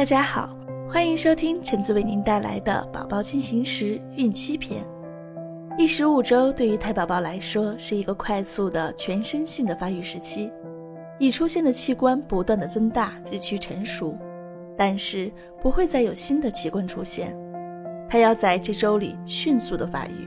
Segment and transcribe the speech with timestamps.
[0.00, 0.48] 大家好，
[0.88, 4.82] 欢迎收听橙子为您带来的宝宝进行时孕期篇。
[5.76, 10.50] 第十五周对于胎宝宝来说是一个快速的全身性的发育时期，
[11.18, 14.16] 已出现的器官不断的增大，日趋成熟，
[14.74, 17.36] 但是不会再有新的器官出现。
[18.08, 20.26] 它要在这周里迅速的发育。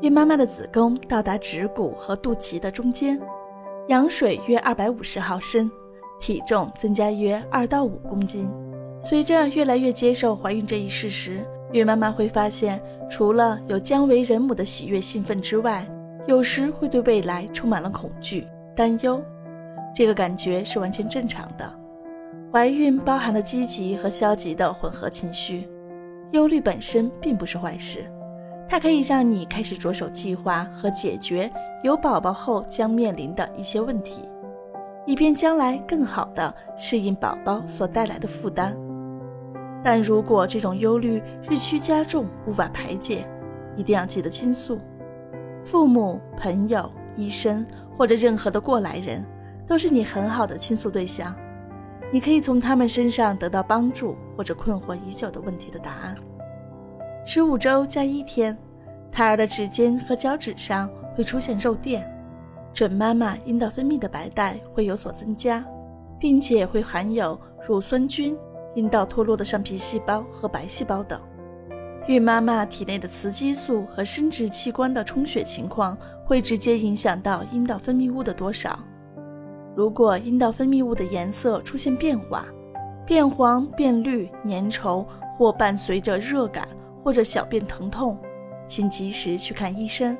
[0.00, 3.20] 孕妈妈的子宫到达指骨和肚脐的中间，
[3.86, 5.70] 羊水约二百五十毫升，
[6.18, 8.50] 体重增加约二到五公斤。
[9.06, 15.86] 随着越来越接受怀孕这一事实，孕妈妈会发现，除了有将为人母的喜悦兴奋之外，
[16.26, 19.22] 有时会对未来充满了恐惧、担忧。
[19.94, 21.70] 这个感觉是完全正常的。
[22.50, 25.68] 怀孕包含了积极和消极的混合情绪，
[26.32, 28.10] 忧虑本身并不是坏事。
[28.66, 31.52] 它可以让你开始着手计划和解决
[31.82, 34.26] 有宝宝后将面临的一些问题，
[35.04, 38.74] 以便将来更好地适应宝宝所带来的负担。
[39.84, 43.28] 但如果这种忧虑日趋加重，无法排解，
[43.76, 44.80] 一定要记得倾诉。
[45.62, 49.22] 父母、朋友、医生或者任何的过来人，
[49.66, 51.34] 都是你很好的倾诉对象。
[52.10, 56.16] 你可以从他们身上得到帮助，或者困惑已久的问题的答案。
[57.26, 58.56] 十五周加一天，
[59.12, 62.10] 胎儿的指尖和脚趾上会出现肉垫，
[62.72, 65.62] 准妈妈阴道分泌的白带会有所增加，
[66.18, 68.36] 并且会含有乳酸菌、
[68.74, 71.20] 阴道脱落的上皮细胞和白细胞等。
[72.06, 78.78] 孕妈妈体内的雌激素和生殖器官的充血情况会直接影响到阴道分泌物的多少。
[79.74, 82.46] 如果阴道分泌物的颜色出现变化，
[83.06, 86.68] 变黄、变绿、粘稠，或伴随着热感。
[87.04, 88.18] 或者小便疼痛，
[88.66, 90.16] 请及时去看医生。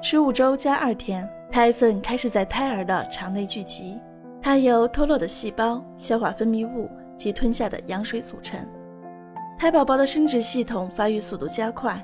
[0.00, 4.00] 十五周加二天，胎粪开始在胎儿的肠内聚集，
[4.42, 8.58] 它由脱落的细胞、消化分泌物及吞下的羊水组成。
[9.58, 12.02] 胎宝宝的生殖系统发育速度加快，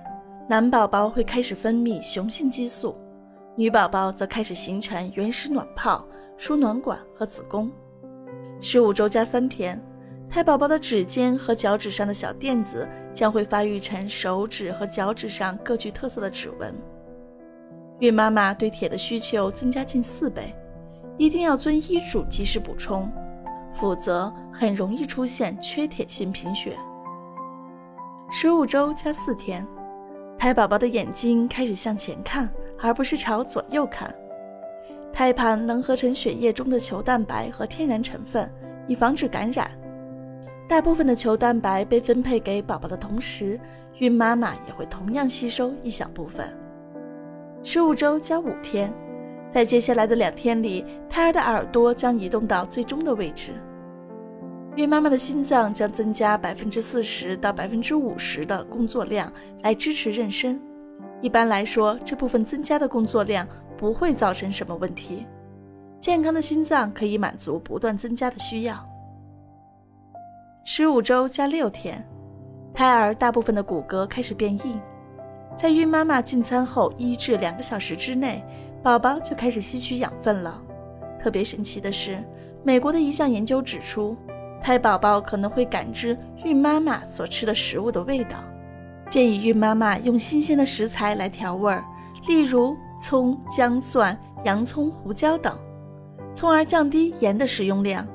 [0.48, 2.97] 男宝宝会开始分泌雄性激素，
[3.56, 7.70] 女宝宝则开始形成原始卵泡、输卵管和子宫。
[8.60, 9.82] 十五周加三天。
[10.28, 16.74] 胎宝宝的指尖和脚趾上的小垫子将会发育成手指和脚趾上各具特色的指纹。
[18.00, 20.53] 孕妈妈对铁的需求增加近四倍，
[21.19, 23.10] 一定要遵医嘱及时补充，
[23.72, 26.77] 否则很容易出现缺铁性贫血。
[28.31, 29.66] 十五周加四天，
[30.38, 32.50] 胎宝宝的眼睛开始向前看，
[32.81, 34.15] 而不是朝左右看。
[35.12, 38.53] 胎盘能合成血液中的球蛋白和天然成分，
[38.87, 39.71] 以防止感染。
[40.69, 43.59] 大部分的球蛋白被分配给宝宝的同时，
[43.98, 46.47] 孕妈妈也会同样吸收一小部分。
[47.62, 48.93] 十五周加五天，
[49.48, 53.52] 在接下来的两天里，胎儿的耳朵将移动到最终的位置。
[54.74, 60.58] 孕妈妈的心脏将增加百分之四十到百分之五十的工作量来支持妊娠。
[61.22, 63.48] 一般来说，这部分增加的工作量
[63.78, 65.26] 不会造成什么问题。
[65.98, 68.86] 健康的心脏可以满足不断增加的需要。
[70.66, 72.06] 十五周加六天，
[72.74, 74.78] 胎儿大部分的骨骼开始变硬。
[75.56, 78.44] 在孕妈妈进餐后一至两个小时之内，
[78.82, 80.62] 宝宝就开始吸取养分了。
[81.19, 82.22] 特别神奇的是，
[82.62, 84.16] 美国的一项研究指出，
[84.62, 88.42] 胎宝宝可能会感知孕妈妈所吃的食物的味道。
[89.09, 91.84] 建议孕妈妈用新鲜的食材来调味儿，
[92.26, 95.56] 例如葱、姜、蒜、洋葱、胡椒等，
[96.34, 98.06] 从而降低盐的使用量。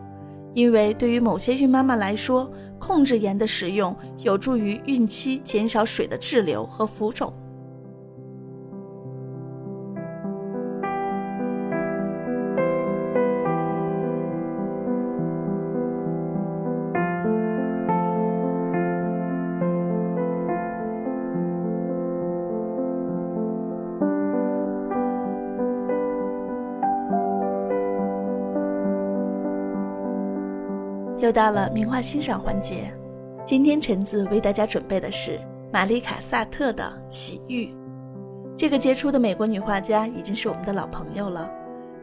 [0.54, 7.32] 因为对于某些孕妈妈来说，控制盐的使用有助于孕期减少水的滞留和浮肿。
[31.32, 32.94] 又到了名画欣赏环节，
[33.46, 35.40] 今天橙子为大家准备的是
[35.72, 37.68] 玛丽卡·萨特的《洗浴》。
[38.58, 41.50] 这个杰出的美国女画家已经是我们的老朋友了，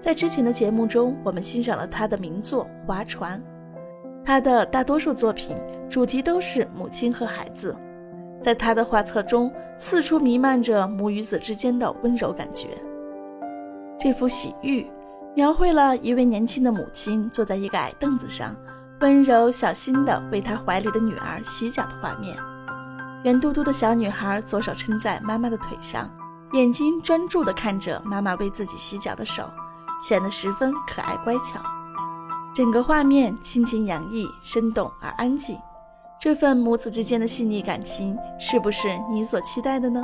[0.01, 3.39] 在之前的节目中，我们欣赏了她的名作《划船》。
[4.25, 5.55] 她的大多数作品
[5.91, 7.77] 主题都是母亲和孩子，
[8.41, 12.69] 在她的画册中四处弥漫着母与子之间的温柔感觉。
[13.99, 14.81] 这幅《洗浴》
[15.37, 18.57] 描绘了一位年轻的母亲坐在一个矮凳子上。
[19.01, 22.37] 温柔小心地为他怀里的女儿洗脚的画面，
[23.23, 26.11] 圆嘟嘟的小女孩左手撑在妈妈的腿上，
[26.53, 29.49] 眼睛专注地看着妈妈为自己洗脚的手，
[30.03, 31.61] 显得十分可爱乖巧。
[32.53, 35.57] 整个画面亲情洋溢、生动而安静。
[36.21, 40.03] 这份母子之间的细腻感情，是不是你所期待的呢？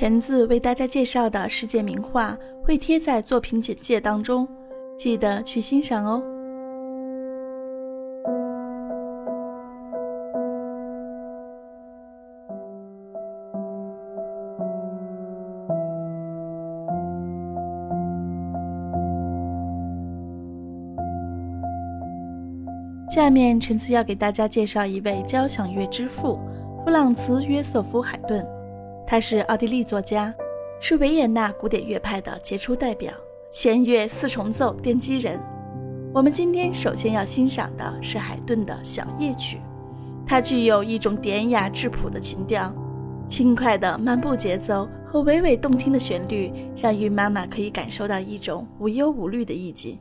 [0.00, 4.48] 橙子为大家介绍的世界名画会贴在作品简介当中，
[4.96, 6.22] 记得去欣赏哦。
[23.10, 26.38] 下面，橙子要给大家介绍一位交响乐之父——
[26.82, 28.42] 弗朗茨·约瑟夫·海顿。
[29.10, 30.32] 他是奥地利作家，
[30.78, 33.12] 是维也纳古典乐派的杰出代表，
[33.50, 35.36] 弦乐四重奏奠基人。
[36.14, 39.58] 我们今天首先要欣赏的是海顿的小夜曲，
[40.24, 42.72] 它具有一种典雅质朴的情调，
[43.26, 49.98] 轻快的漫步节奏和娓娓动听的旋律，让孕妈妈可以感受到一种无忧无虑的意境。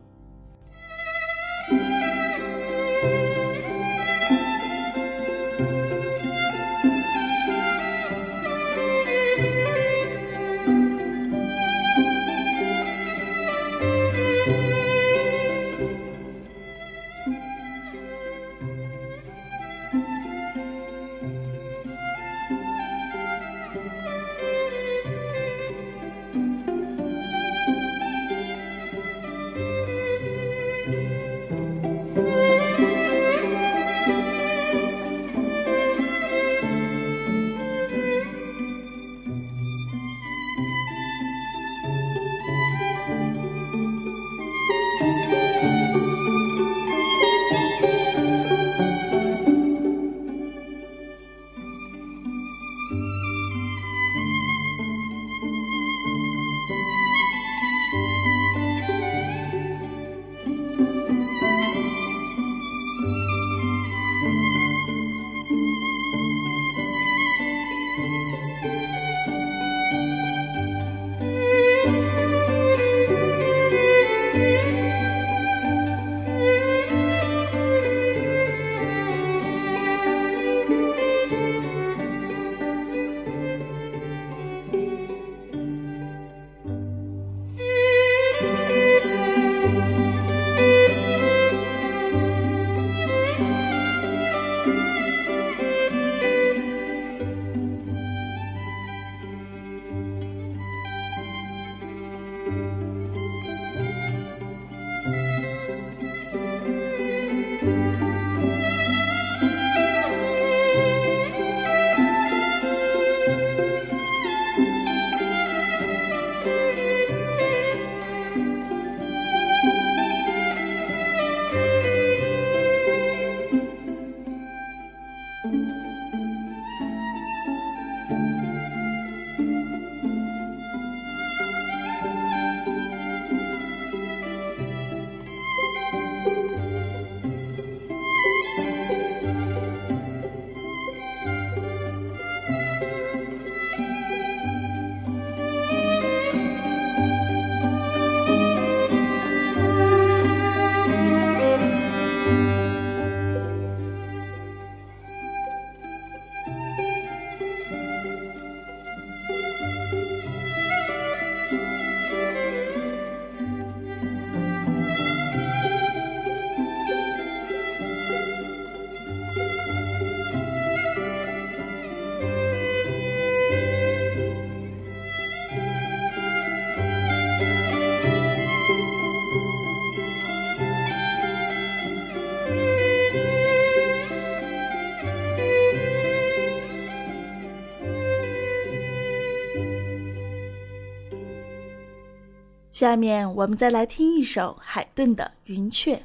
[192.80, 195.96] 下面我们再来听一首海顿的《云雀》，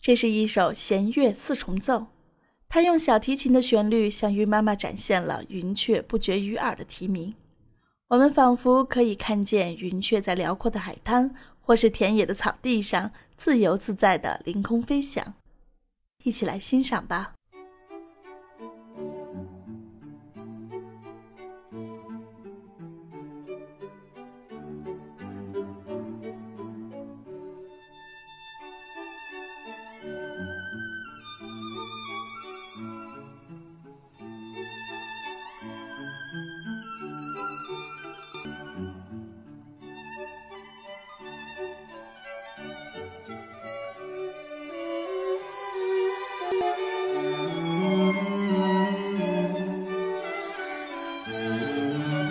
[0.00, 2.06] 这是一首弦乐四重奏。
[2.68, 7.32] 他用小提琴的旋律向鱼妈妈展现了云雀不绝于耳的啼鸣。
[8.08, 15.34] 我们仿佛可以看见云雀在辽阔的海滩或是田野的草地上自由自在地凌空飞翔。
[16.24, 17.34] 一起来欣赏吧。
[51.34, 52.23] うん。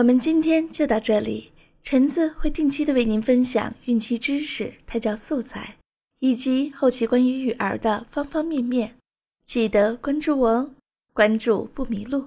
[0.00, 1.52] 我们今天就到这里，
[1.82, 5.76] 橙子会定期的为您分享孕期知识、胎教素材，
[6.20, 8.96] 以及后期关于育儿的方方面面，
[9.44, 10.70] 记得关注我哦，
[11.12, 12.24] 关注不迷路。